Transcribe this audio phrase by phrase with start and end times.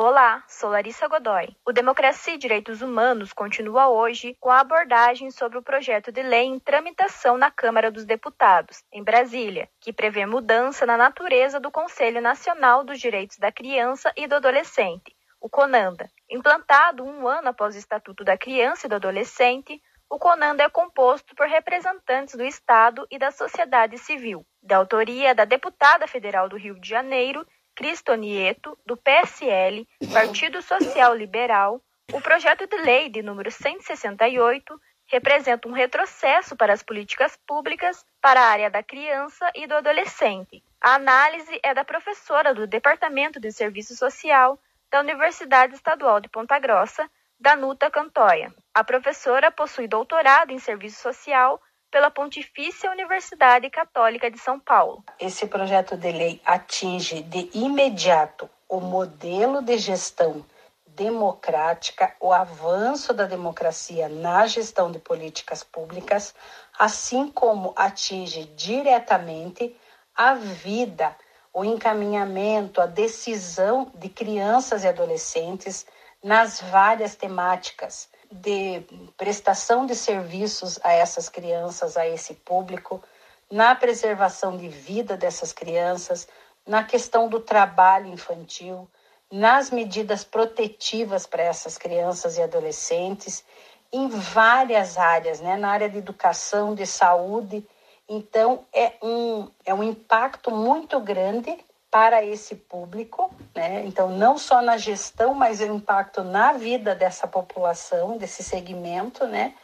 [0.00, 1.56] Olá, sou Larissa Godoy.
[1.66, 6.44] O Democracia e Direitos Humanos continua hoje com a abordagem sobre o projeto de lei
[6.44, 12.20] em tramitação na Câmara dos Deputados, em Brasília, que prevê mudança na natureza do Conselho
[12.20, 16.08] Nacional dos Direitos da Criança e do Adolescente, o CONANDA.
[16.30, 21.34] Implantado um ano após o Estatuto da Criança e do Adolescente, o CONANDA é composto
[21.34, 26.80] por representantes do Estado e da sociedade civil, da autoria da deputada federal do Rio
[26.80, 27.44] de Janeiro,
[27.78, 31.80] Cristonieto, do PSL, Partido Social Liberal,
[32.12, 38.40] o projeto de lei de número 168 representa um retrocesso para as políticas públicas para
[38.40, 40.60] a área da criança e do adolescente.
[40.80, 44.58] A análise é da professora do Departamento de Serviço Social
[44.90, 48.52] da Universidade Estadual de Ponta Grossa, Danuta Cantoia.
[48.74, 55.02] A professora possui doutorado em Serviço Social pela Pontifícia Universidade Católica de São Paulo.
[55.18, 60.44] Esse projeto de lei atinge de imediato o modelo de gestão
[60.86, 66.34] democrática, o avanço da democracia na gestão de políticas públicas,
[66.78, 69.74] assim como atinge diretamente
[70.14, 71.16] a vida,
[71.52, 75.86] o encaminhamento, a decisão de crianças e adolescentes
[76.22, 78.82] nas várias temáticas de
[79.16, 83.02] prestação de serviços a essas crianças, a esse público,
[83.50, 86.28] na preservação de vida dessas crianças,
[86.66, 88.86] na questão do trabalho infantil,
[89.30, 93.44] nas medidas protetivas para essas crianças e adolescentes,
[93.90, 95.56] em várias áreas, né?
[95.56, 97.66] na área de educação, de saúde.
[98.06, 101.56] Então, é um, é um impacto muito grande
[101.90, 103.84] para esse público, né?
[103.86, 109.54] Então, não só na gestão, mas o impacto na vida dessa população, desse segmento, né?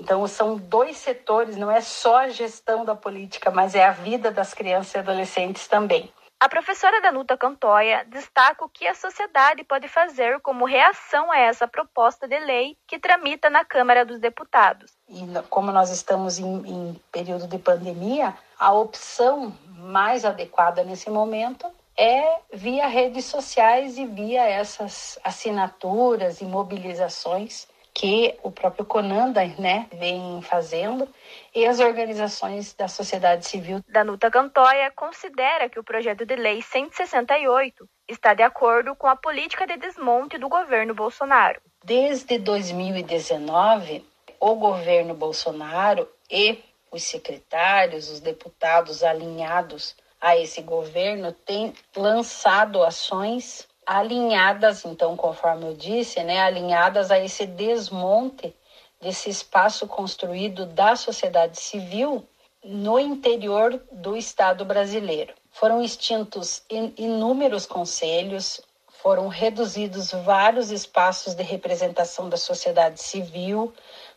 [0.00, 4.30] Então, são dois setores, não é só a gestão da política, mas é a vida
[4.30, 6.12] das crianças e adolescentes também.
[6.40, 11.66] A professora Danuta Cantoia destaca o que a sociedade pode fazer como reação a essa
[11.66, 14.92] proposta de lei que tramita na Câmara dos Deputados.
[15.08, 21.68] E como nós estamos em, em período de pandemia, a opção mais adequada nesse momento
[21.98, 29.88] é via redes sociais e via essas assinaturas e mobilizações que o próprio Conanda né,
[29.92, 31.08] vem fazendo
[31.52, 33.80] e as organizações da sociedade civil.
[33.88, 39.66] Danuta Cantoia considera que o projeto de lei 168 está de acordo com a política
[39.66, 41.60] de desmonte do governo Bolsonaro.
[41.84, 44.04] Desde 2019,
[44.38, 53.66] o governo Bolsonaro e os secretários, os deputados alinhados a esse governo têm lançado ações
[53.86, 58.54] alinhadas, então, conforme eu disse, né, alinhadas a esse desmonte
[59.00, 62.28] desse espaço construído da sociedade civil
[62.62, 65.32] no interior do Estado brasileiro.
[65.50, 68.60] Foram extintos inúmeros conselhos,
[69.02, 73.72] foram reduzidos vários espaços de representação da sociedade civil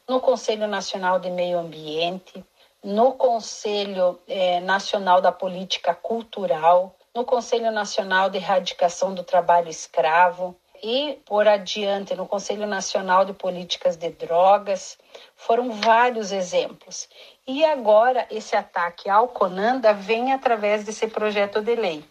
[0.08, 2.44] no Conselho Nacional de Meio Ambiente,
[2.84, 10.56] no Conselho eh, Nacional da Política Cultural, no Conselho Nacional de Erradicação do Trabalho Escravo
[10.82, 14.98] e, por adiante, no Conselho Nacional de Políticas de Drogas.
[15.36, 17.08] Foram vários exemplos.
[17.46, 22.04] E agora esse ataque ao Conanda vem através desse projeto de lei,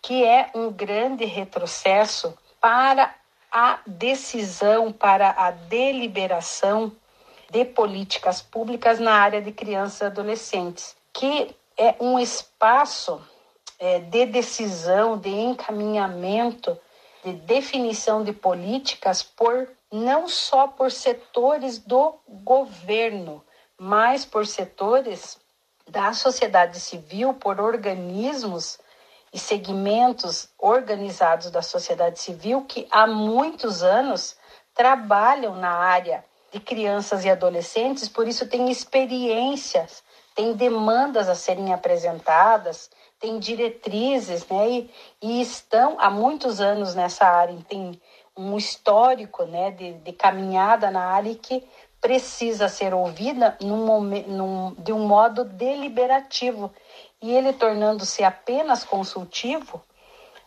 [0.00, 3.12] que é um grande retrocesso para
[3.50, 6.92] a decisão, para a deliberação
[7.52, 13.20] de políticas públicas na área de crianças e adolescentes, que é um espaço
[13.78, 16.78] é, de decisão, de encaminhamento,
[17.22, 23.44] de definição de políticas por não só por setores do governo,
[23.76, 25.38] mas por setores
[25.86, 28.78] da sociedade civil, por organismos
[29.30, 34.36] e segmentos organizados da sociedade civil que há muitos anos
[34.74, 40.04] trabalham na área de crianças e adolescentes, por isso tem experiências,
[40.34, 44.68] tem demandas a serem apresentadas, tem diretrizes, né?
[44.68, 44.90] E,
[45.22, 48.00] e estão há muitos anos nessa área, tem
[48.36, 51.62] um histórico, né, de, de caminhada na área que
[52.00, 56.72] precisa ser ouvida num num, de um modo deliberativo.
[57.20, 59.80] E ele tornando-se apenas consultivo,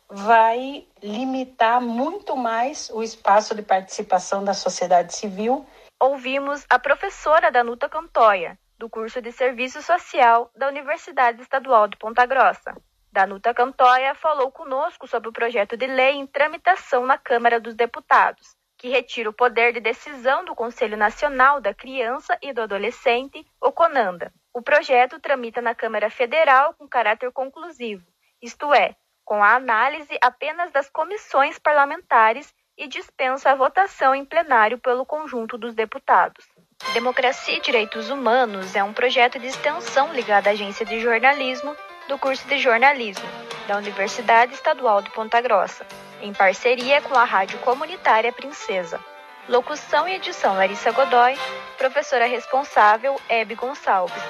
[0.09, 5.65] vai limitar muito mais o espaço de participação da sociedade civil
[5.99, 12.25] ouvimos a professora Danuta Cantoia, do curso de Serviço Social da Universidade Estadual de Ponta
[12.25, 12.75] Grossa.
[13.11, 18.55] Danuta Cantoya falou conosco sobre o projeto de lei em tramitação na Câmara dos Deputados,
[18.77, 23.71] que retira o poder de decisão do Conselho Nacional da Criança e do Adolescente, o
[23.71, 24.33] CONANDA.
[24.53, 28.05] O projeto tramita na Câmara Federal com caráter conclusivo,
[28.41, 34.77] isto é, com a análise apenas das comissões parlamentares e dispensa a votação em plenário
[34.77, 36.45] pelo conjunto dos deputados.
[36.93, 41.75] Democracia e Direitos Humanos é um projeto de extensão ligado à Agência de Jornalismo
[42.07, 43.25] do curso de jornalismo
[43.67, 45.85] da Universidade Estadual de Ponta Grossa,
[46.21, 48.99] em parceria com a Rádio Comunitária Princesa.
[49.47, 51.37] Locução e edição Larissa Godoy,
[51.77, 54.23] professora responsável Hebe Gonçalves.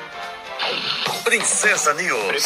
[1.24, 2.44] Princesa News.